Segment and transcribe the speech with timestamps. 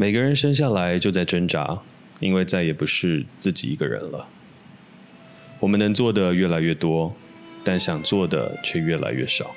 [0.00, 1.80] 每个人生下来就在挣扎，
[2.20, 4.28] 因为再也不是自己一个人了。
[5.58, 7.16] 我们能做的越来越多，
[7.64, 9.56] 但想做的却越来越少。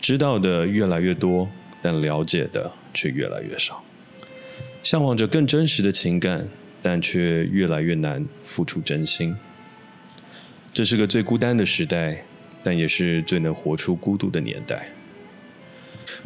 [0.00, 1.48] 知道的越来越多，
[1.82, 3.82] 但了解的却越来越少。
[4.84, 6.46] 向往着更真实的情感，
[6.80, 9.36] 但却越来越难付出真心。
[10.72, 12.24] 这是个最孤单的时代，
[12.62, 14.90] 但也是最能活出孤独的年代。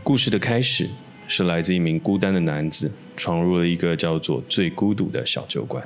[0.02, 0.90] 故事的开始
[1.34, 5.82] 是来自一名孤单的男子闯入了一个叫做“最孤独”的小酒馆，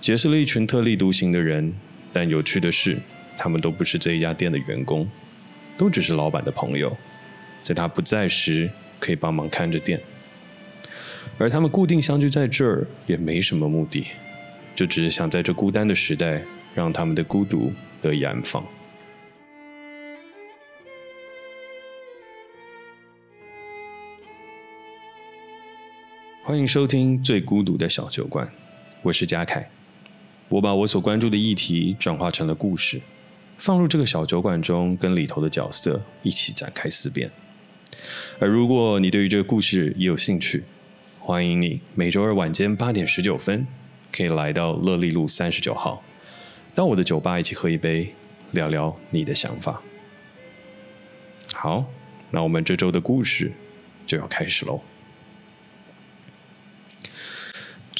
[0.00, 1.74] 结识了一群特立独行的人。
[2.12, 2.96] 但有趣的是，
[3.36, 5.08] 他们都不是这一家店的员工。
[5.76, 6.96] 都只是老板的朋友，
[7.64, 10.00] 在他不在时可以帮忙看着店，
[11.36, 14.06] 而他们固定相聚在这儿也没什么目的，
[14.76, 16.40] 就只是想在这孤单的时代，
[16.76, 18.64] 让他们的孤独得以安放。
[26.46, 28.46] 欢迎收听《最孤独的小酒馆》，
[29.00, 29.70] 我是嘉凯，
[30.50, 33.00] 我把我所关注的议题转化成了故事。
[33.56, 37.30] 放入这个小酒馆中，跟里头的角色一起展开思辨。
[38.38, 40.64] 而如果你对于这个故事也有兴趣，
[41.18, 43.66] 欢迎你每周二晚间八点十九分，
[44.12, 46.02] 可以来到乐利路三十九号，
[46.74, 48.12] 到我的酒吧一起喝一杯，
[48.50, 49.80] 聊聊你的想法。
[51.54, 51.86] 好，
[52.30, 53.50] 那我们这周的故事
[54.06, 54.82] 就要开始喽。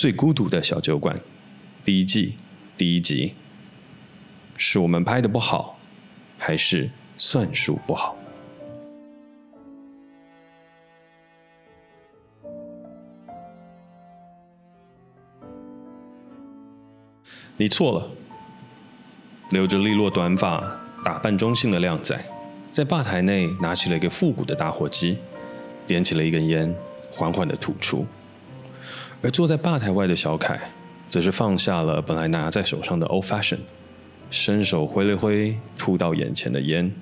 [0.05, 1.19] 最孤独的小酒馆，
[1.83, 2.35] 第一季
[2.77, 3.33] 第一集。
[4.55, 5.79] 是我们拍的不好，
[6.37, 8.15] 还是算术不好？
[17.57, 18.11] 你错了。
[19.49, 20.63] 留着利落短发、
[21.03, 22.23] 打扮中性的靓仔，
[22.71, 25.17] 在吧台内拿起了一个复古的打火机，
[25.87, 26.75] 点起了一根烟，
[27.11, 28.05] 缓缓的吐出。
[29.25, 30.61] 而坐在吧台外的小凯，
[31.09, 33.61] 则是放下了本来拿在手上的 Old Fashion。
[34.31, 36.93] 伸手挥了挥吐到眼前的烟，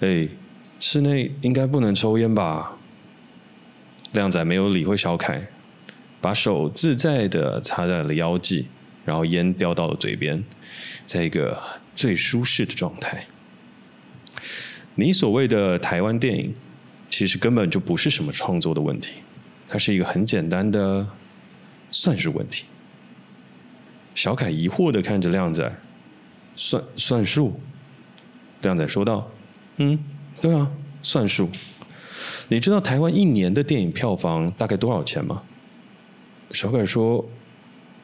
[0.00, 0.28] 哎，
[0.78, 2.76] 室内应该不能抽烟吧？
[4.12, 5.48] 靓仔没有理会小凯，
[6.20, 8.66] 把手自在的插在了腰际，
[9.04, 10.44] 然后烟叼到了嘴边，
[11.04, 11.60] 在一个
[11.96, 13.26] 最舒适的状态。
[14.94, 16.54] 你所谓的台湾电影，
[17.10, 19.14] 其实根本就不是什么创作的问题，
[19.68, 21.06] 它是一个很简单的
[21.90, 22.64] 算术问题。
[24.14, 25.72] 小凯疑惑的看着靓仔。
[26.60, 27.60] 算算数，
[28.62, 29.30] 靓仔说道
[29.78, 29.96] ：“嗯，
[30.42, 30.68] 对啊，
[31.04, 31.48] 算数。
[32.48, 35.44] 你知道台湾一年的电影票房大概多少钱吗？”
[36.50, 37.24] 小凯说：“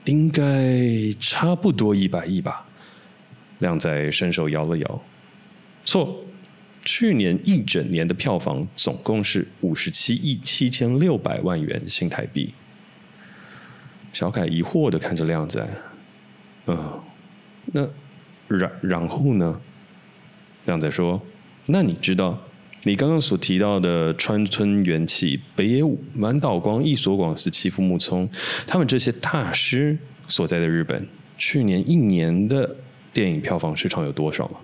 [0.06, 0.80] 应该
[1.18, 2.64] 差不多一百亿吧。”
[3.58, 5.02] 靓仔伸手摇了摇
[5.84, 6.22] ：“错，
[6.84, 12.54] 去年一整年的票房总共是五十七亿七千六百万元新台币。”
[14.12, 15.66] 小凯疑惑的看着靓仔
[16.66, 17.00] ：“嗯，
[17.66, 17.88] 那？”
[18.46, 19.60] 然然后呢？
[20.66, 21.20] 靓仔说
[21.66, 22.38] ：“那你知道，
[22.82, 28.28] 你刚刚所提到的川村元气、北野武、满岛光、役所广司、妻夫木聪，
[28.66, 31.08] 他们这些大师所在的日本，
[31.38, 32.76] 去年一年的
[33.12, 34.58] 电影票房市场有多少吗？”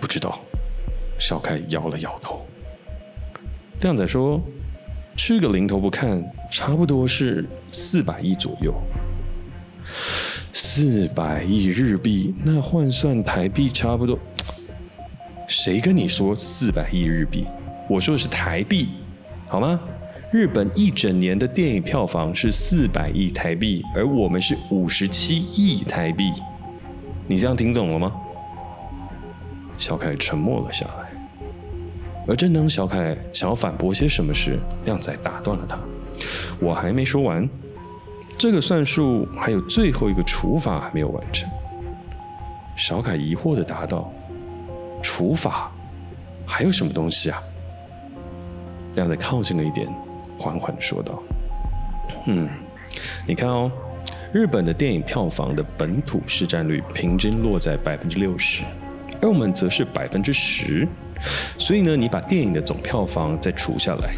[0.00, 0.40] 不知道。
[1.18, 2.46] 小凯摇了摇头。
[3.80, 4.40] 靓仔说
[5.16, 8.74] ：“去个零头不看，差不多是四百亿左右。”
[10.52, 14.18] 四百亿日币，那换算台币差不多。
[15.46, 17.44] 谁跟你说四百亿日币？
[17.88, 18.88] 我说的是台币，
[19.46, 19.78] 好吗？
[20.32, 26.32] 日本一整年的电影票房是四百亿台币，而我们是五十七亿台币。
[27.26, 28.12] 你这样听懂了吗？
[29.80, 31.10] 小凯沉默了下来。
[32.28, 35.76] 而正当小凯想要反驳些什么时，靓仔打断了他
[36.60, 37.48] ：“我还没说完。”
[38.38, 41.48] 这个算术还有最后一个除法还没有完成。
[42.76, 44.12] 小凯疑惑地答道
[45.02, 45.72] ：“除法
[46.46, 47.42] 还有什么东西啊？”
[48.94, 49.88] 靓仔靠近了一点，
[50.38, 51.22] 缓缓说道
[52.26, 52.48] ：“嗯，
[53.26, 53.70] 你看哦，
[54.32, 58.62] 日本的电影票房的本土市占率平均落在百分之六十，
[59.22, 60.86] 而我们则是百分之十。
[61.58, 64.14] 所以呢，你把电影的总票房再除下来。”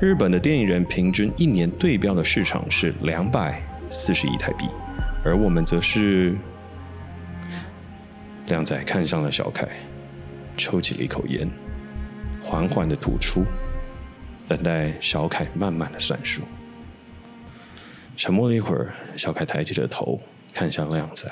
[0.00, 4.64] 日本的电影人平均一年对标的市场是两百四十亿台币，
[5.24, 6.34] 而我们则是……
[8.48, 9.68] 靓仔看向了小凯，
[10.56, 11.48] 抽起了一口烟，
[12.42, 13.44] 缓缓的吐出，
[14.48, 16.42] 等待小凯慢慢的算数。
[18.16, 20.20] 沉默了一会儿，小凯抬起了头，
[20.52, 21.30] 看向靓仔，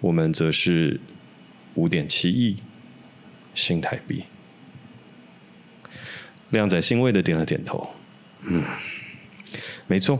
[0.00, 1.00] 我们则是
[1.74, 2.56] 五点七亿
[3.54, 4.24] 新台币。
[6.50, 7.88] 亮仔欣慰的点了点头，
[8.42, 8.62] 嗯，
[9.86, 10.18] 没错。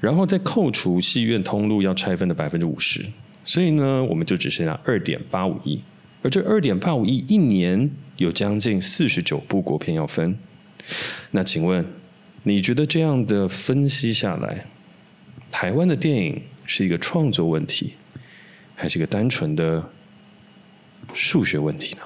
[0.00, 3.04] 然后再扣除戏院通路要拆分的百分之五十，
[3.44, 5.80] 所以呢，我们就只剩下二点八五亿。
[6.22, 10.36] 而这二点八五亿一年有将近四十九部国片要分。
[11.30, 11.86] 那请问，
[12.42, 14.66] 你觉得这样的分析下来，
[15.50, 17.94] 台湾的电影是一个创作问题，
[18.74, 19.90] 还是一个单纯的
[21.14, 22.02] 数学问题呢？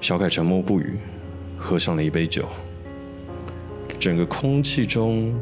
[0.00, 0.98] 小凯沉默不语，
[1.56, 2.48] 喝上了一杯酒。
[3.98, 5.34] 整个空气中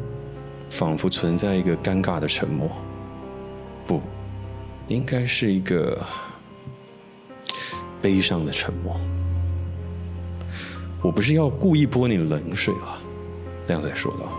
[0.69, 2.71] 仿佛存在一个尴尬的沉默，
[3.85, 4.01] 不，
[4.87, 6.01] 应该是一个
[8.01, 8.97] 悲伤的沉默。
[11.01, 13.01] 我不是要故意泼你冷水啊，
[13.67, 14.29] 亮仔说道。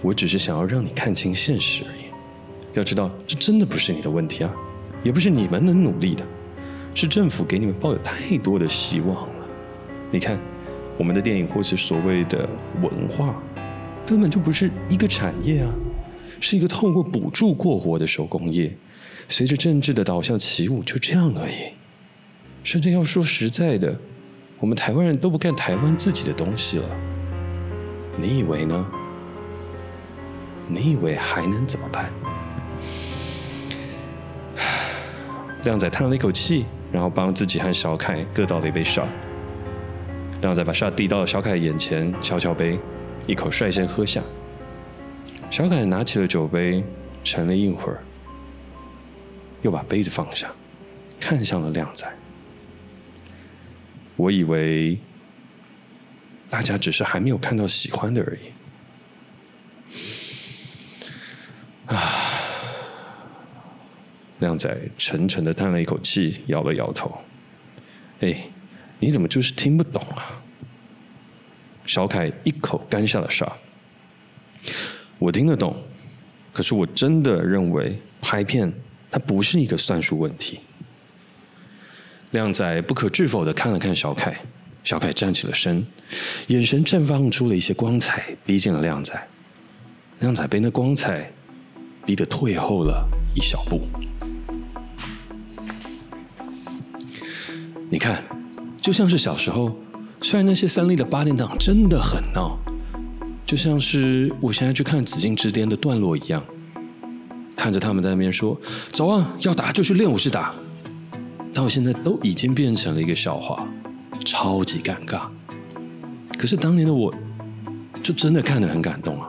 [0.00, 2.04] 我只是想要让你看清现实而已。
[2.74, 4.54] 要知道，这真的不是你的问题啊，
[5.02, 6.24] 也不是你们能努力的，
[6.94, 9.46] 是政府给你们抱有太多的希望了。
[10.10, 10.38] 你看。
[10.98, 12.46] 我们的电影或是所谓的
[12.82, 13.34] 文化，
[14.06, 15.72] 根本就不是一个产业啊，
[16.40, 18.76] 是一个透过补助过活的手工业，
[19.26, 21.72] 随着政治的导向起舞，就这样而已。
[22.62, 23.98] 甚至要说实在的，
[24.58, 26.86] 我们台湾人都不干台湾自己的东西了，
[28.20, 28.86] 你以为呢？
[30.68, 32.12] 你以为还能怎么办？
[35.64, 39.06] 亮仔叹了一口气，然后帮自己和小凯各倒了一杯 shot。
[40.40, 42.78] 亮仔把 shot 递到了小凯眼前，敲敲杯，
[43.26, 44.22] 一口率先喝下。
[45.50, 46.82] 小凯拿起了酒杯，
[47.22, 48.02] 沉了一会儿，
[49.60, 50.50] 又把杯子放下，
[51.20, 52.10] 看向了亮仔。
[54.16, 54.98] 我以为
[56.48, 58.38] 大家只是还没有看到喜欢的而已。
[61.92, 62.29] 啊！
[64.40, 67.16] 亮仔沉沉的叹了一口气，摇了摇头。
[68.20, 68.44] 哎。
[69.02, 70.42] 你怎么就是听不懂啊？
[71.86, 73.50] 小凯一口干下了沙。
[75.18, 75.74] 我听得懂，
[76.52, 78.70] 可是我真的认为拍片
[79.10, 80.60] 它不是一个算术问题。
[82.32, 84.38] 亮仔不可置否的看了看小凯，
[84.84, 85.82] 小凯站起了身，
[86.48, 89.18] 眼神绽放出了一些光彩，逼近了亮仔。
[90.18, 91.32] 亮仔被那光彩
[92.04, 93.80] 逼得退后了一小步。
[97.90, 98.24] 你看。
[98.80, 99.76] 就像是小时候，
[100.22, 102.58] 虽然那些三立的八点档真的很闹，
[103.44, 106.42] 就像是我现在去看《紫禁之巅》的段落一样，
[107.54, 108.58] 看着他们在那边说
[108.90, 110.54] ：“走啊，要打就去练武室打。”
[111.52, 113.68] 到现在都已经变成了一个笑话，
[114.24, 115.28] 超级尴尬。
[116.38, 117.14] 可是当年的我，
[118.02, 119.28] 就真的看得很感动啊！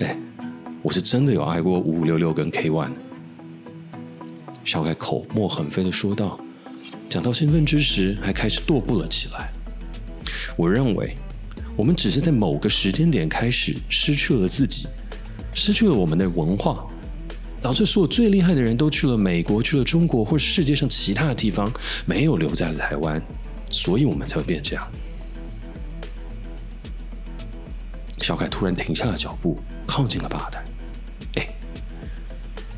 [0.00, 0.18] 哎，
[0.82, 2.92] 我是真的有爱过五五六六跟 K One。
[4.62, 6.38] 小凯口沫横飞的说道。
[7.12, 9.52] 讲到兴奋之时，还开始踱步了起来。
[10.56, 11.14] 我认为，
[11.76, 14.88] 我们只是在某个时间点开始失去了自己，
[15.52, 16.86] 失去了我们的文化，
[17.60, 21.70] 导致所有最厉害的人都去了美国、去了中国，或是世界上其他的地方，
[22.06, 23.22] 没有留在了台湾，
[23.70, 24.90] 所以我们才会变这样。
[28.22, 30.64] 小凯突然停下了脚步，靠近了吧台。
[31.34, 31.48] 哎，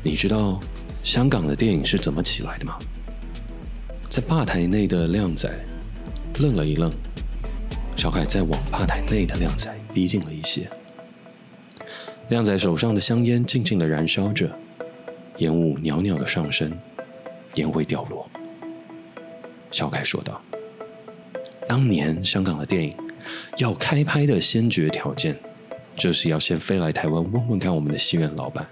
[0.03, 0.59] 你知道
[1.05, 2.77] 香港的电影是怎么起来的吗？
[4.15, 5.53] 在吧台内的靓仔
[6.39, 6.89] 愣了一愣，
[7.97, 10.71] 小凯再往吧台内的靓仔逼近了一些。
[12.29, 14.49] 靓仔手上的香烟静静的燃烧着，
[15.39, 16.71] 烟雾袅袅的上升，
[17.55, 18.25] 烟灰掉落。
[19.69, 20.41] 小凯说道
[21.67, 22.95] ：“当年香港的电影
[23.57, 25.37] 要开拍的先决条件，
[25.97, 28.65] 就是要先飞来台湾问问看我们的戏院老板，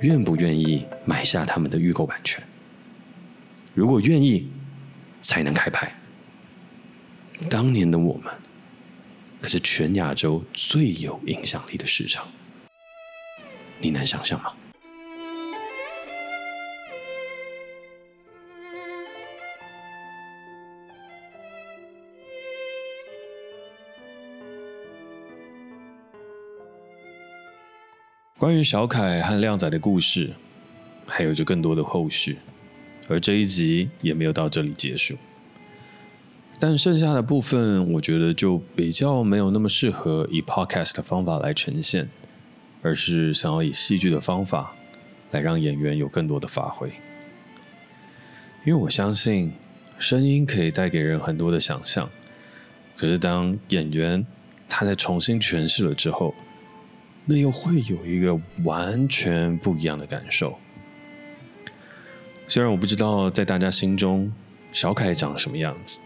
[0.00, 2.42] 愿不愿意买下他们的预购版权。
[3.74, 4.48] 如果愿意。”
[5.22, 5.90] 才能开拍。
[7.48, 8.32] 当年的我们，
[9.40, 12.28] 可是全亚洲最有影响力的市场，
[13.80, 14.52] 你能想象吗？
[28.38, 30.34] 关于小凯和亮仔的故事，
[31.06, 32.38] 还有着更多的后续。
[33.12, 35.16] 而这一集也没有到这里结束，
[36.58, 42.08] 但剩下的部分，我觉得就比较没有那么适合以 podcast 的方法来呈现，
[42.80, 44.74] 而是想要以戏剧的方法
[45.30, 46.88] 来让演员有更多的发挥。
[48.64, 49.52] 因为我相信
[49.98, 52.08] 声音可以带给人很多的想象，
[52.96, 54.24] 可是当演员
[54.70, 56.34] 他在重新诠释了之后，
[57.26, 60.58] 那又会有一个完全不一样的感受。
[62.52, 64.30] 虽然我不知道在大家心中
[64.72, 65.98] 小凯长什么样子，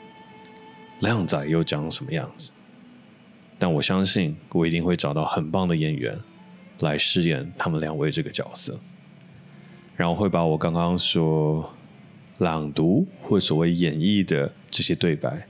[1.01, 2.53] 靓仔又长什么样子。
[3.59, 6.17] 但我相信，我一定会找到很棒的演员
[6.79, 8.79] 来饰演他们两位这个角色，
[9.97, 11.75] 然后会把我刚刚说
[12.39, 15.49] 朗读或所谓演绎的这些对白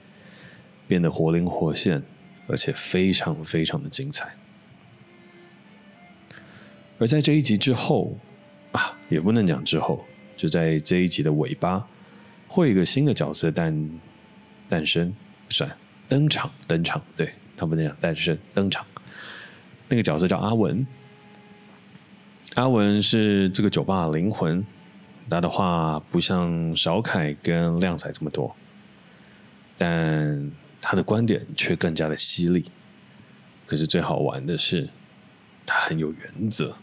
[0.88, 2.02] 变得活灵活现，
[2.46, 4.34] 而且非常非常的精彩。
[6.98, 8.16] 而在这一集之后
[8.72, 10.02] 啊，也不能讲之后，
[10.36, 11.86] 就在这一集的尾巴，
[12.46, 13.90] 会有一个新的角色诞
[14.68, 15.14] 诞生，
[15.48, 15.70] 算
[16.08, 17.32] 登场登场，对。
[17.58, 18.84] 他们那样诞生登场，
[19.88, 20.86] 那个角色叫阿文。
[22.54, 24.62] 阿文是这个酒吧的灵魂，
[25.30, 28.54] 他的话不像小凯跟亮仔这么多，
[29.78, 30.52] 但
[30.82, 32.66] 他的观点却更加的犀利。
[33.64, 34.90] 可是最好玩的是，
[35.64, 36.76] 他很有原则，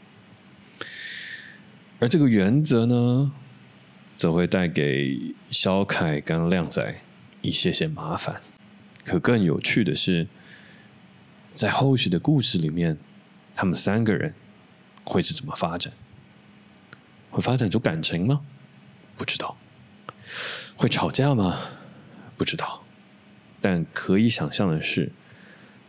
[1.99, 3.31] 而这个原则呢，
[4.23, 6.95] 则会带给小凯跟亮仔
[7.41, 8.41] 一些些麻烦。
[9.03, 10.27] 可更有趣的是。
[11.53, 12.97] 在后续的故事里面，
[13.53, 14.33] 他们三个人
[15.03, 15.91] 会是怎么发展？
[17.29, 18.45] 会发展出感情吗？
[19.17, 19.57] 不知道。
[20.77, 21.59] 会吵架吗？
[22.37, 22.81] 不知道。
[23.59, 25.11] 但可以想象的是，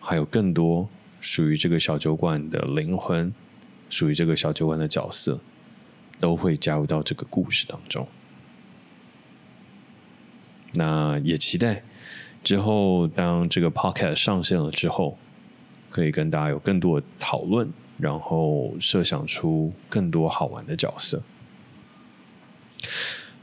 [0.01, 3.33] 还有更多属于这个小酒馆的灵魂，
[3.89, 5.41] 属于这个小酒馆的角色，
[6.19, 8.07] 都会加入到这个故事当中。
[10.75, 11.83] 那也期待
[12.43, 15.17] 之后，当这个 podcast 上线了之后。
[15.91, 21.23] 可以跟大家有更多的讨论，然后设想出更多好玩的角色。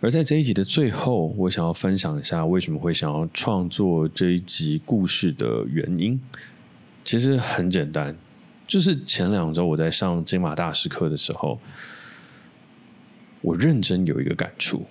[0.02, 6.20] 而在这一集的最后，我想要分享一下为什么会想要创作这一集故事的原因。
[7.06, 8.18] 其实很简单，
[8.68, 11.58] 就是前两周我在上金马大师课的时候，
[13.40, 14.86] 我认真有一个感触。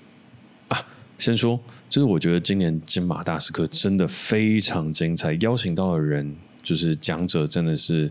[1.21, 1.61] 先说，
[1.91, 6.35] 就是我觉得今年金马大师课真的非常精彩，邀请到的人。
[6.63, 8.11] 就是讲者真的是，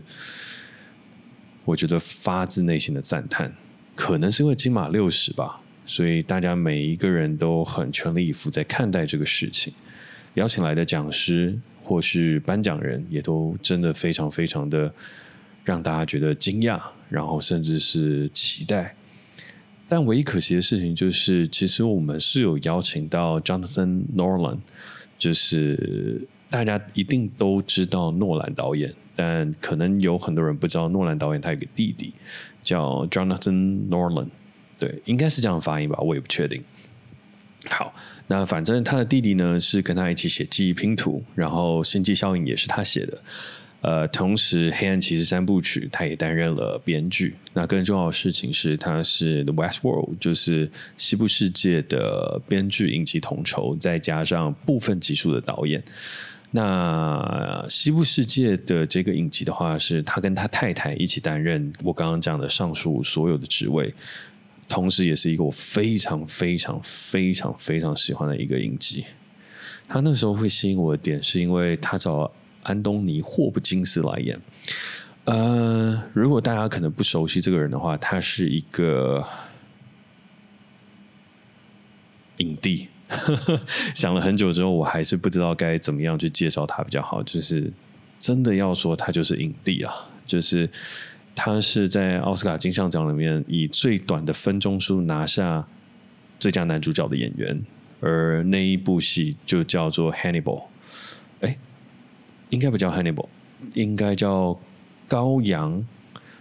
[1.64, 3.52] 我觉得发自内心的赞叹。
[3.96, 9.72] 可能是因为金马六十吧，所以大家每一个人都很全力以赴在看待这个事情。
[10.34, 14.92] 邀请来的讲师或是颁奖人，也都真的非常非常的
[15.64, 18.94] 让大家觉得惊讶，然后甚至是期待。
[19.90, 24.60] 但唯一可惜的事情就是，其实我们是有邀请到 Jonathan Nolan，
[25.18, 26.26] 就是。
[26.50, 32.12] 大家一定都知道诺兰导演，但可能有很多人不知道诺兰导演他有个弟弟
[32.60, 34.26] 叫 Jonathan Nolan，
[34.80, 36.64] 对，应该是这样发音吧，我也不确定。
[37.66, 37.94] 好，
[38.26, 43.22] 那反正他的弟弟呢是跟他一起写《记忆拼图》，然后《星际效应》也是他写的。
[43.82, 47.34] 呃，同时《黑暗骑士》三部曲，他也担任了编剧。
[47.54, 55.82] 那更重要的事情是，他是《The West World》就是西部世界的编剧影集统筹，再加上部分集数的导演。
[56.50, 63.94] 那西部世界的这个影集的话，是他跟他太太一起担任我刚刚讲的上述所有的职位，
[64.68, 69.04] 同时也是一个我非常非常非常非常喜欢的一个影集。
[69.88, 72.30] 他那时候会吸引我的点，是因为他找
[72.62, 74.40] 安东尼·霍普金斯来演。
[75.24, 79.24] 呃，如果大家可能不熟悉这个人的话，他是一个
[82.38, 82.88] 影帝。
[83.94, 87.22] 想了很久之后，我还是不知道该怎么样去介绍他比较好。
[87.22, 87.72] 就是
[88.18, 89.92] 真的要说，他就是影帝啊！
[90.26, 90.70] 就是
[91.34, 95.66] 他是在奥斯卡金像奖里面以最短的分钟数拿下
[96.38, 97.60] 最佳男主角的演员，
[98.00, 100.42] 而那一部戏就叫做《Hannibal》。
[102.50, 103.14] 应该不叫《Hannibal》，
[103.74, 104.50] 应该叫
[105.08, 105.84] 《羔羊》，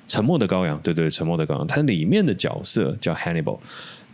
[0.07, 0.79] 沉默的羔羊。
[0.83, 1.65] 对对，沉默的羔羊。
[1.65, 3.59] 它里面的角色叫 Hannibal，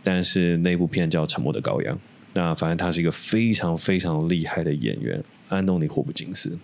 [0.02, 1.94] 但是那部片叫《沉默的羔羊》。
[2.34, 6.58] 那反正他是一个非常非常厉害的演员，安东尼·霍普金斯。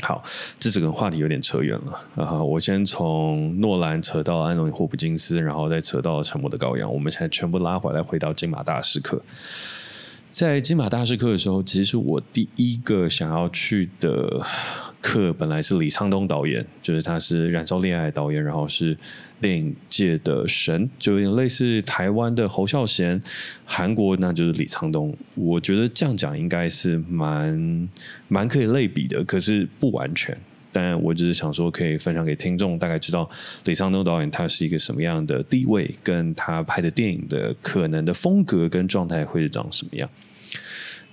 [0.00, 0.24] 好，
[0.58, 2.42] 这整个话题有点扯远了啊！
[2.42, 9.22] 我先从诺兰扯到安东尼·霍普金斯，然后再扯到《沉默的羔羊》，我们现在全部拉回来，回到金马大师课。
[10.32, 14.44] 在金马大师课的时候，其实我第一个想要去的。
[15.02, 18.96] 课本来是李沧东导演，就是他是《燃烧恋爱》导演，然后是
[19.40, 23.20] 电影界的神，就有点类似台湾的侯孝贤，
[23.64, 25.12] 韩国那就是李沧东。
[25.34, 27.88] 我觉得这样讲应该是蛮
[28.28, 30.38] 蛮可以类比的，可是不完全。
[30.72, 33.28] 但我只是想说，可以分享给听众，大概知道
[33.64, 40.08] 李沧东导演他是一个什么样的地位，跟他拍的电影的可能的风格跟状态会是长什么样。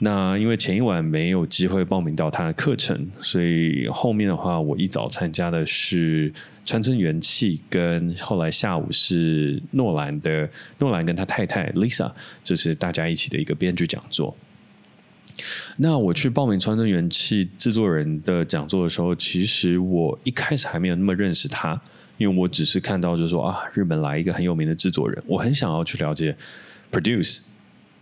[0.01, 6.31] 那因为前一晚没有机会报名到他的课程，所以后面的话，我一早参加的是
[6.65, 12.09] 传承元气，跟后来下午是诺兰的诺兰跟他太太 Lisa，
[12.45, 14.33] 就是大家一起的一个编剧讲座。
[15.77, 21.79] 那我去报名川村元气制作人的讲座的时候，其实我一开始还没有那么认识他，
[22.17, 26.35] 因为我只是看到就是说啊，日本来一个很有名的制作人，我很想要去了解
[26.91, 27.39] produce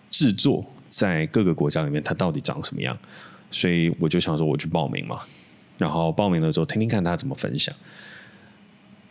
[0.10, 2.98] 制作在各个国家里面它到底长什么样，
[3.52, 5.20] 所以我就想说我去报名嘛，
[5.78, 7.76] 然后报名了之后听听看他怎么分享。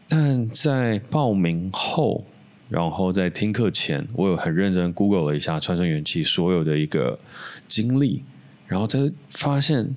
[0.08, 2.24] 但在报名后，
[2.68, 7.18] 然后在听课前，我有很认真 Google 了一下川村元气所有的一个
[7.66, 8.24] 经历，
[8.66, 9.94] 然后才发现，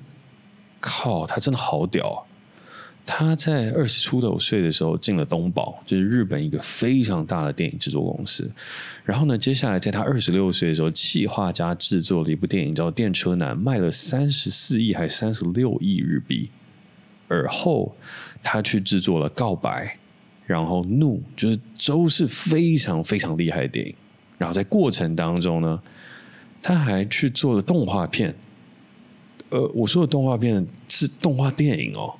[0.79, 2.25] 靠，他真的好屌！
[3.05, 8.47] 他在二十出头岁的时候进了东宝，就是日本一个非常大的电影制作公司。
[9.03, 16.51] 然后呢，接下来在他二十六岁的时候，企划家制作了一部电影叫《电车男》，卖了三十四亿还是三十六亿日币。
[17.27, 17.95] 而后，
[18.43, 19.87] 他去制作了《告白》，
[20.45, 23.95] 然后《怒》，就是都是非常非常厉害的电影。
[24.37, 25.81] 然后在过程当中呢，
[26.61, 28.35] 他还去做了动画片。
[29.49, 32.15] 呃，我说的动画片是动画电影哦。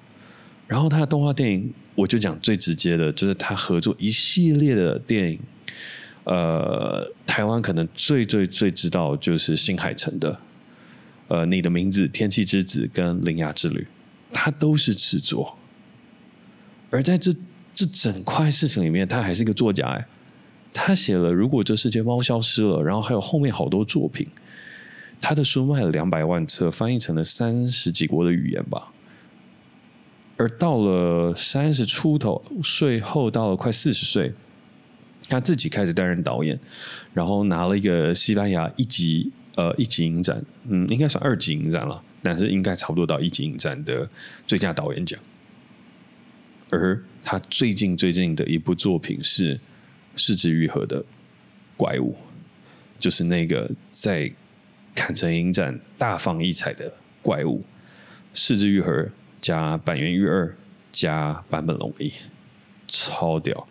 [0.68, 5.40] 然后他的动画电影，我就讲最直接的，就是他合作一系列的电影。
[6.26, 10.40] 呃，台湾可能最最最知道就是新海诚的，
[11.28, 13.88] 呃，你的名字、天气之子跟铃芽之旅。
[14.32, 15.58] 他都是制作，
[16.92, 17.34] 而在这
[17.74, 20.06] 这整块事情里面，他还是一个作家哎。
[20.74, 24.28] 他写了《如果这世界猫消失了》，然后还有后面好多作品。
[25.22, 28.92] 他的书卖了两百万册，翻译成了三十几国的语言吧。
[30.38, 34.34] 而到了三十出头岁后，到了快四十岁，
[35.28, 36.58] 他自己开始担任导演，
[37.14, 42.02] 然后拿了一个西班牙一级呃一级影展，嗯，应该算二级影展了。
[42.22, 44.10] 但是应该差不多到一级影展的
[44.46, 45.20] 最佳导演奖，
[46.70, 49.60] 而他最近最近的一部作品是
[50.20, 51.02] 是枝裕和的
[51.78, 52.14] 《怪物》，
[53.00, 54.32] 就是那个在
[54.94, 56.90] 坎城影展大放异彩的
[57.22, 57.60] 《怪物》，
[58.34, 59.10] 是枝裕和
[59.40, 60.54] 加坂元裕二
[60.92, 62.12] 加坂本龙一，
[62.88, 63.68] 超屌。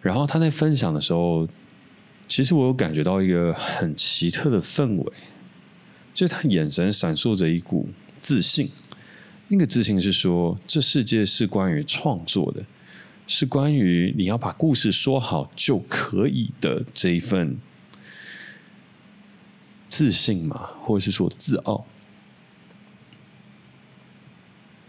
[0.00, 1.46] 然后他在分享的时候，
[2.26, 5.12] 其实我有感觉到一个很奇特的氛围。
[6.14, 7.88] 就是他眼神闪烁着一股
[8.20, 8.70] 自信，
[9.48, 12.64] 那个自信是说，这世界是关于创作的，
[13.26, 17.56] 是关于你要把故事说好就可以的这一份
[19.88, 21.86] 自信嘛，或者是说自傲。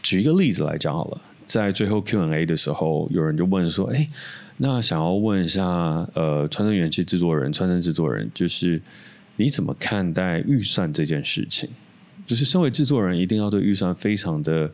[0.02, 4.10] 举一个例子来讲好了，在最后 Q&A 的时候，有人就问说：“哎，
[4.58, 5.64] 那想要问一下，
[6.14, 8.82] 呃，川村元气制作人，川村制作人就是。”
[9.38, 11.70] 你怎么看待预算这件事情？
[12.26, 14.72] 就是身为制作人，一定要对预算非常的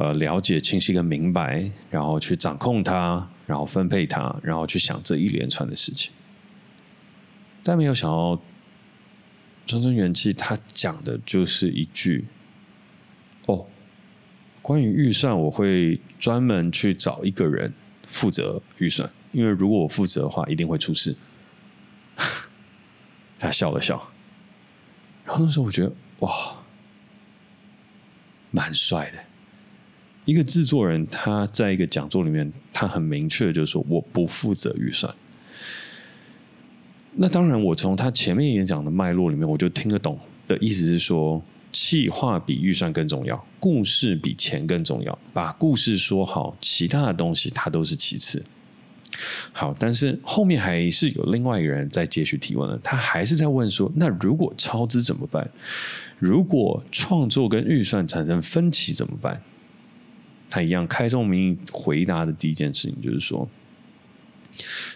[0.00, 6.10] 呃了解、清晰跟明白，然后去掌控它，然后分配它，然后去想这一连串的事情。
[7.62, 8.40] 但没有想到，
[9.66, 12.24] 川村元气他讲的就是一句
[13.44, 13.66] ：“哦，
[14.62, 17.74] 关于预算，我会专门去找一个人
[18.06, 21.14] 负责预算，因为如果我负责的话，一定会出事。
[23.38, 24.10] ”他笑了笑，
[25.26, 26.30] 然后那时候我觉得哇，
[28.50, 29.18] 蛮帅的。
[30.30, 35.12] 一个制作人，他在一个讲座里面，他很明确的就是说，我不负责预算。
[37.16, 40.16] 那当然，我从他前面演讲的脉络里面，我就听得懂
[40.46, 45.18] 的意思是说，企划比预算更重要，故事比钱更重要。
[45.32, 48.40] 把故事说好，其他的东西它都是其次。
[49.52, 52.78] 好，但是后面还是有另外一个人在继续提问了。
[52.84, 55.50] 他还是在问说：“那如果超支怎么办？
[56.20, 59.42] 如果创作跟预算产生分歧怎么办？”
[60.50, 63.48] 他一样开宗明义回答的第一件事情就是说：“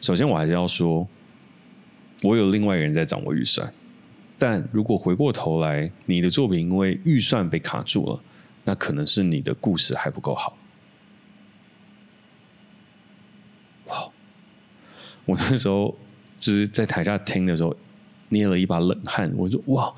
[0.03, 1.07] 首先，我还是要说，
[2.23, 3.73] 我有另外一个人在掌握预算。
[4.37, 8.21] 但如果回过头来，你的作品因为预算被卡住了，
[8.65, 10.59] 那可能是你的故事还不够好。”
[13.87, 14.11] 哇
[15.27, 15.97] 我那时候
[16.41, 17.77] 就是在台下听的时候，
[18.31, 19.33] 捏了一把冷汗。
[19.37, 19.95] 我说：“哇，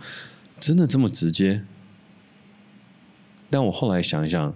[0.60, 1.64] 真的这么直接？”
[3.48, 4.54] 但我后来想一想，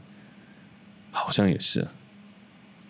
[1.10, 1.86] 好像也是。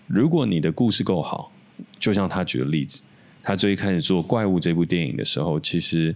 [0.06, 1.52] 如果你的故事够好，
[1.98, 3.02] 就像他举的例子，
[3.42, 6.14] 他最一开始做《怪物》这部电影的时候，其实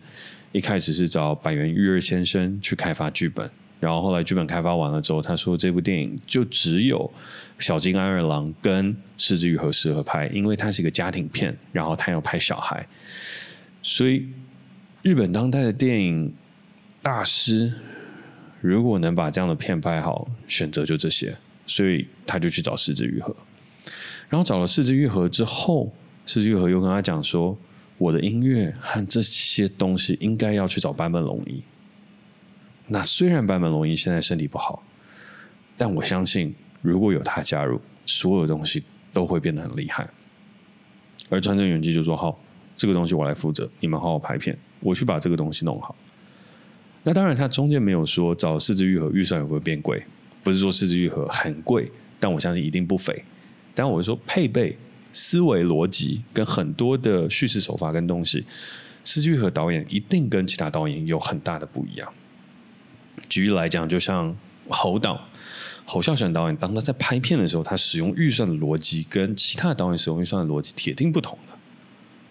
[0.53, 3.51] 一开始是找百元育二先生去开发剧本。
[3.81, 7.13] 然后后来剧本开发完了之后，他说这部电影就只有
[7.59, 12.87] 小金安二郎跟是枝裕和适合拍，因为它是一个家庭片，然后他要拍小孩，
[13.83, 14.27] 所以
[15.03, 16.33] 日本当代的电影
[17.03, 17.75] 大师
[18.63, 21.37] 如果能把这样的片拍好，选择就这些，
[21.67, 23.35] 所以他就去找是枝裕和，
[24.29, 25.93] 然后找了是枝裕和之后，
[26.27, 27.57] 是枝裕和又跟他讲说，
[27.99, 31.63] 我的音乐和这些东西应该要去找坂本龙一。
[32.87, 34.83] 那虽然坂本龙一现在身体不好，
[35.77, 40.09] 但我相信如果有他加入，所有东西都会变得很厉害。
[41.31, 42.39] 而川正元基就说：“好，
[42.77, 45.97] 这个东西我来负责，你们好好拍片，我去把这个东西弄好。”
[47.03, 50.05] 那当然，他中间没有说找是枝裕和预算会不会变贵，
[50.45, 53.25] 不是说是枝裕和很贵，但我相信一定不菲。
[53.75, 54.79] 但我会说配备、
[55.13, 58.45] 思维逻辑跟很多的叙事手法跟东西，
[59.05, 62.13] 是枝裕和导演一定跟其他导演有很大的不一样。
[63.29, 64.37] 举例来讲，就像
[64.69, 65.27] 侯导
[65.85, 71.55] 侯孝贤导演，当他在拍片的时候，他使用预算的逻辑跟其他导演使用预算的逻辑铁定不同的。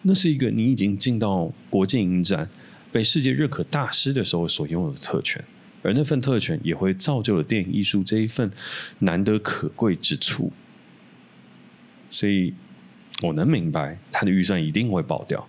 [0.03, 2.49] 那是一个你已经进到国际影展。
[2.91, 5.43] 被世界认可大师的时候所拥有的特权，
[5.83, 8.51] 而那份特权也会造就了电影艺术这一份
[8.99, 10.51] 难得可贵之处。
[12.09, 12.53] 所以，
[13.21, 15.47] 我能明白他的预算一定会爆掉。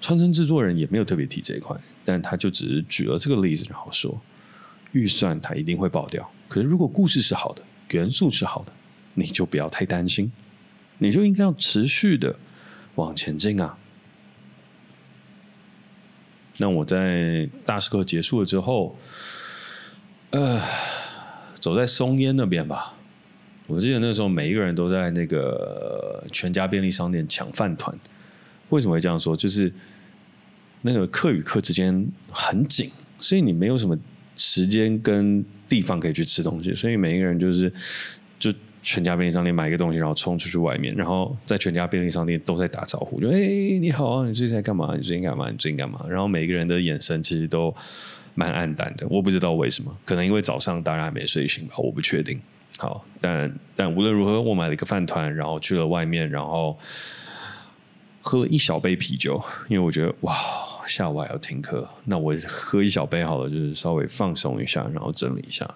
[0.00, 4.20] 川城制作人也没有特别提这一块，但他就只是举了这个例子，然后说
[4.90, 6.28] 预算他一定会爆掉。
[6.48, 8.72] 可是，如果故事是好的，元素是好的，
[9.14, 10.32] 你就不要太担心，
[10.98, 12.36] 你就应该要持续的
[12.96, 13.78] 往前进啊。
[16.62, 18.96] 那我在大师课结束了之后，
[20.30, 20.62] 呃，
[21.58, 22.94] 走在松烟那边吧。
[23.66, 27.98] 我记得那时候每一个人都在那个全家便利商店抢饭团。
[28.68, 29.36] 为什么会这样说？
[29.36, 29.74] 就是
[30.82, 33.98] 那个课与课之间很紧，所以你没有什么
[34.36, 37.72] 时间跟地方可以去吃东西，所以每一个人就是。
[38.82, 43.38] 全家便利商店买一个东西，然后冲出去外面，然后在全家便利商店都在打招呼，就哎，
[43.80, 44.94] 你好啊，你最近在干嘛？
[44.96, 45.48] 你最近干嘛？
[45.48, 46.04] 你最近干嘛？
[46.08, 47.72] 然后每个人的眼神其实都
[48.34, 52.40] 蛮黯淡的，我不知道为什么，可能因为早上大家还没睡醒吧，我不确定。
[52.78, 56.76] 好，但但无论如何，我买了一个饭团，然后去了外面，然后
[58.20, 60.34] 喝了一小杯啤酒，因为我觉得哇，
[60.86, 65.68] 下午还要听课，那我喝一小杯好了，就是稍微放松一下，然后整理一下。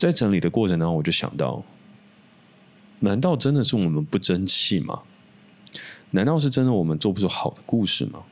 [0.00, 1.62] 在整理的过程当中，我就想到：
[3.00, 5.02] 难道真的是我们不争气吗？
[6.12, 8.22] 难道是真的我们做不出好的故事吗？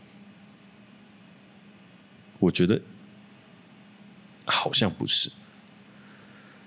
[2.38, 2.80] 我觉得
[4.46, 5.30] 好像不是。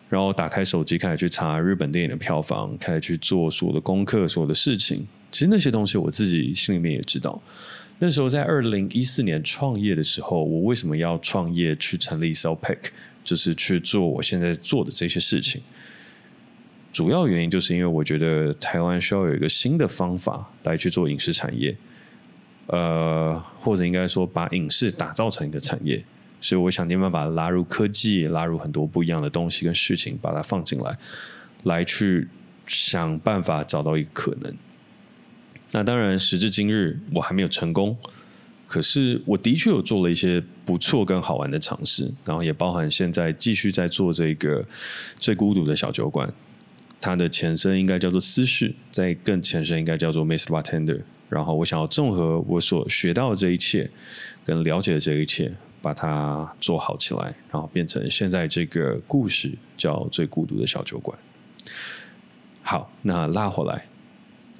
[0.07, 5.07] 然后打开手机，开始去查日本电影的票房，开始去做所有的功课，所有的事情。
[5.31, 7.41] 其实那些东西我自己心里面也知道。
[7.97, 12.91] 那时候在二零一四年创业的时候，我为什么要创业去成立 Cellpick？
[13.23, 15.61] 就是去做我现在做的这些事情，
[16.91, 21.75] 主要原因就是因为我觉得台湾需要有一个新的方法来去做影视产业，
[22.67, 26.03] 呃，或者应该说把影视打造成一个产业，
[26.41, 30.97] 所以我想尽办法拉入科技，拉入很多不一样的东西跟事情，把它放进来，
[31.63, 32.27] 来去
[32.65, 34.53] 想办法找到一个可能。
[35.71, 37.95] 那当然，时至今日我还没有成功。
[38.71, 44.65] 可是我的确有做了一些不错跟好玩的尝试，然后也包含现在继续在做这个
[45.19, 46.33] 最孤独的小酒馆，
[47.01, 51.01] 它的前身应该叫做私事，在更前身应该叫做 Miss Bartender。
[51.27, 53.91] 然后我想要综合我所学到的这一切，
[54.45, 61.19] 跟了解的这一切，把它做好起来，然后变成现在这个故事叫最孤独的小酒馆。
[62.61, 63.89] 好，那拉回来，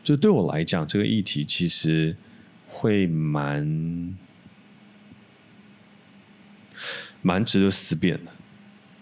[0.03, 2.13] 就对我来讲，这个议题其实。
[2.71, 4.17] 会蛮
[7.21, 8.31] 蛮值得思辨的。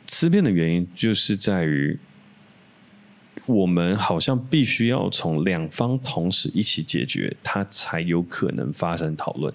[0.07, 1.99] 思辨的原因就是在于，
[3.45, 9.53] 我们好像必须要从两方同时一起解决，它才有可能发生讨论。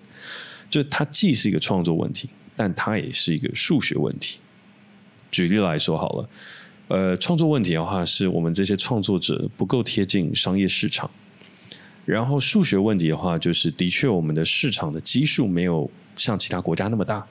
[0.70, 4.38] 就它既是一个创作问题，但它也是一个数学问题。
[5.31, 6.29] 举例来说好了，
[6.87, 11.11] 呃，创作问题的话，是我们这些创作者不够贴近商业市场。
[12.05, 17.27] 然后数学问题的话，就是的确我们的市场的基数没有像其他国家那么大，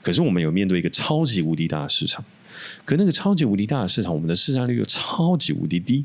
[0.00, 2.24] 可是我们有面对一个超级无敌大的市场，
[2.84, 6.04] 可那个超级无敌大的市场，我们的市占率又超级无敌低，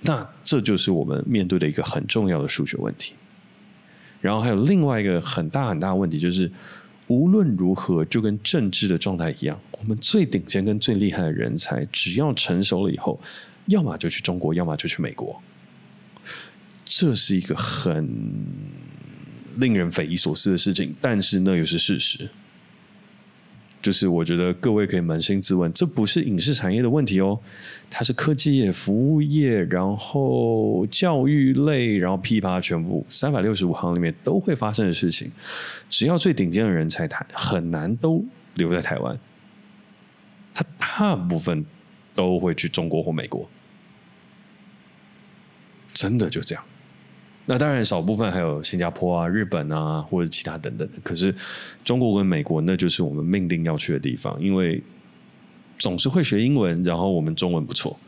[0.00, 3.12] 那这就是我们面对的一个很重要的数学问题。
[4.20, 6.50] 然后还有另外一个很大很大的问题，就是
[7.06, 13.18] 无论如何，就跟政治的状态一样，我们最顶尖跟最厉害的人才，只要成熟了以后，
[13.66, 15.40] 要么就去中国，要么就去美国。
[16.92, 18.04] 这是一个很
[19.58, 22.28] 令人匪夷所思的事情，但是那又是事实。
[23.80, 27.38] 就是我觉得各位可以扪心自问，这不是影视产业的问题哦，
[27.88, 35.30] 它是科技业、服务业，然后教育类，然后噼啪全部三百六十五行里面都会发生的事情。
[35.88, 38.26] 只要最顶尖的人才，谈很难都
[38.56, 39.16] 留在台湾，
[40.52, 41.64] 他大部分
[42.16, 43.48] 都会去中国或美国，
[45.94, 46.64] 真的就这样。
[47.50, 50.88] 那当然少部分还有新加坡啊、日本啊或者其他等等。
[51.02, 51.34] 可是
[51.82, 54.80] 中国跟美国那就是我们命定要去的地方，因为
[55.76, 57.98] 总是会学英文，然后我们中文不错，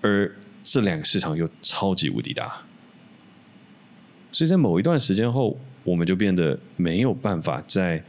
[0.00, 0.28] 而
[0.64, 2.52] 这两个市场又超级无敌大，
[4.32, 8.02] 所以在某一段时间后，我们就变得没有办法再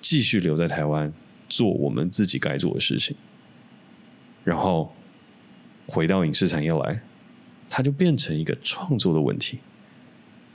[0.00, 1.12] 继续留在台湾
[1.48, 3.16] 做我们自己该做的事情，
[4.44, 4.94] 然后
[5.88, 7.02] 回到影视产业来。
[7.70, 9.60] 它就变成一个创作的问题，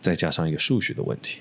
[0.02, 1.40] 再加上一个数学的问题。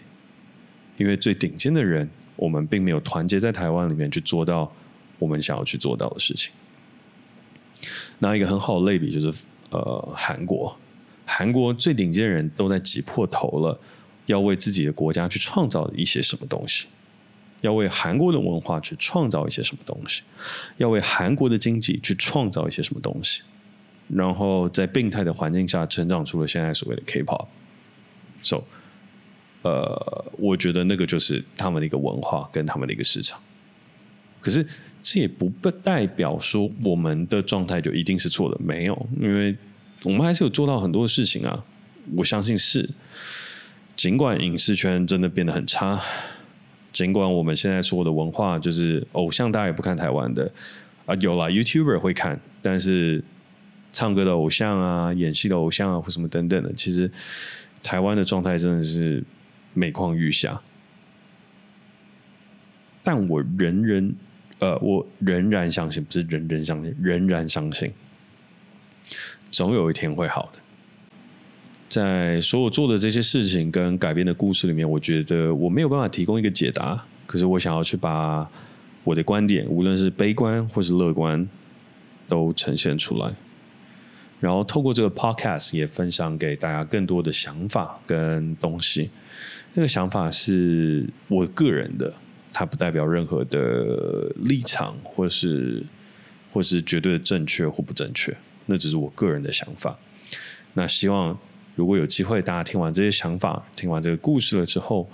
[0.96, 4.72] 因为最顶尖的人，我们并没有团结在台湾里面去做到
[5.18, 6.52] 我们想要去做到的事情。
[8.20, 10.78] 拿一个很好的类比就是，呃，韩国，
[11.26, 13.78] 韩国最顶尖的人都在挤破头了，
[14.26, 16.86] 要为自己的国家去创造一些什么东西，
[17.62, 20.22] 要为韩国的文化去创造一些什么东西，
[20.76, 23.42] 要为韩国的经济去创造一些什么东西。
[24.08, 28.62] 然后在病态的环境下成长出了现在所谓的 K-pop，so，
[29.62, 33.40] 呃，我觉得那个就是他们的一个文化跟他们的一个市场。
[34.40, 34.64] 可是
[35.02, 39.56] 这也不代表说我们的状态就一定是错的，没有，因为
[40.02, 41.64] 我们还是有做到很多事情啊。
[42.14, 42.88] 我相信是，
[43.96, 45.98] 尽管影视圈真的变得很差，
[46.92, 50.52] 尽管我们现在所有的文化就是偶像，大家也不看台湾的
[51.06, 53.24] 啊，有啦 YouTuber 会看，但是。
[53.94, 57.10] 唱歌的偶像啊，演戏的偶像啊，或什么等等的，其实
[57.82, 59.24] 台湾的状态真的是
[59.72, 60.60] 每况愈下。
[63.04, 64.14] 但我仍然，
[64.58, 67.92] 呃，我仍然相信，不是人人相信，仍然相信，
[69.50, 70.58] 总有一天会好的。
[71.88, 78.50] 在所有做的这些事情跟改编的故事里面，我觉得我没有办法提供一个解答，可是我想要去把
[79.04, 81.48] 我的观点，无论是悲观或是乐观，
[82.26, 83.32] 都呈现出来。
[84.40, 89.10] 然后透过这个 podcast 也分享给大家更多的想法跟东西。
[89.72, 92.12] 那个想法是我个人的，
[92.52, 95.82] 它不代表任何的立场，或是
[96.50, 98.36] 或是绝对正确或不正确。
[98.66, 99.98] 那只是我个人的想法。
[100.74, 101.38] 那希望
[101.74, 105.08] 如果有机会，大家听完这些想法，听完这个故事了之后，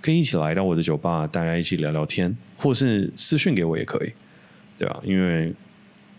[0.00, 4.12] 可以一起来到我的酒吧，大家一起聊聊天，或是私讯给我也可以，
[4.78, 5.00] 对吧？
[5.04, 5.54] 因为。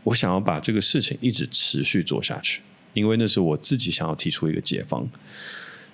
[0.03, 2.61] 我想要把这个事情一直持续做下去，
[2.93, 5.07] 因为那是我自己想要提出一个解方。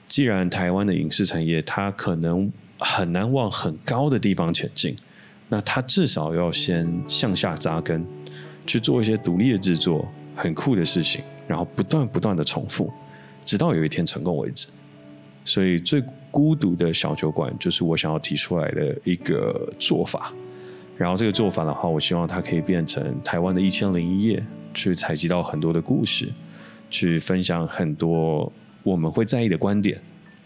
[0.05, 4.95] 既然台湾的影视产业它可能很难往很高的地方前进，
[5.49, 8.05] 那它至少要先向下扎根，
[8.65, 12.91] 去做一些独立的制作，很酷的事情，然后不断不断的重复，
[13.45, 14.67] 直到有一天成功为止。
[15.45, 20.33] 所以最孤独的小酒馆就是我想要提出来的一个做法。
[20.99, 26.27] 然后这个做法的话，我希望它可以变成台湾的一千零一夜，去采集到很多的故事，
[26.89, 28.51] 去分享很多
[28.83, 29.97] 我们会在意的观点，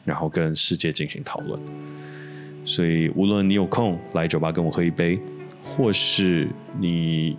[0.05, 1.59] 然后跟世界进行讨论。
[2.63, 5.19] 所以，无论你有空来酒吧跟我喝一杯，
[5.63, 6.47] 或是
[6.79, 7.35] 你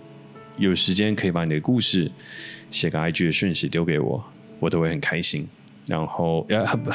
[0.57, 2.11] 有时间可以把你的故事
[2.69, 4.21] 写个 IG 的讯息丢给我，
[4.59, 5.47] 我都会很开心。
[5.87, 6.91] 然后，呀，不，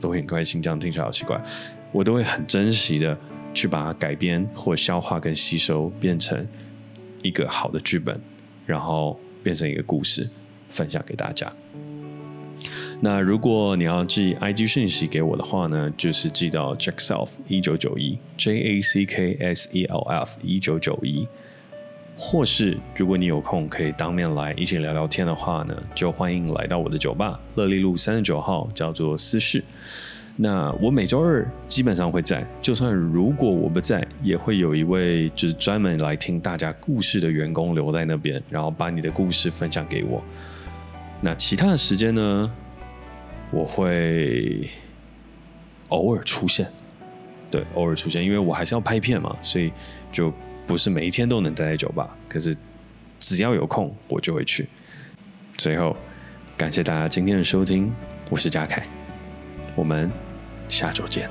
[0.00, 1.40] 都会很开心，这样听起来好奇怪，
[1.92, 3.16] 我都会很珍惜的。
[3.54, 6.46] 去把它改编或消化跟吸收，变成
[7.22, 8.20] 一个好的剧本，
[8.66, 10.28] 然后变成一个故事，
[10.68, 11.52] 分享给大家。
[13.00, 21.26] 那如果你要寄 IG 讯息给我的话呢，就是寄到 Jackself 一九九一 J A C K S E L F 一九九一，
[22.16, 29.64] 或是如果你有空可以当面来一起聊聊天的话呢，就欢迎来到我的酒吧乐利路三十九号，叫做私事。
[30.42, 40.20] 那我每周二基本上会在，就算如果我不在，也会有一位就是专门来听大家故事的员工留在那边，然后把你的故事分享给我。
[41.20, 42.52] 那其他的时间呢，
[43.52, 44.68] 我会
[45.90, 46.66] 偶尔出现，
[47.48, 49.72] 对，偶尔出现，因为我还是要拍片嘛，所以
[50.10, 50.32] 就
[50.66, 52.18] 不是每一天都能待在酒吧。
[52.28, 52.52] 可是
[53.20, 54.68] 只要有空，我就会去。
[55.56, 55.96] 最后，
[56.56, 57.94] 感谢大家今天的收听，
[58.28, 58.84] 我是嘉凯。
[59.76, 60.10] 我们
[60.72, 61.28] 下周见。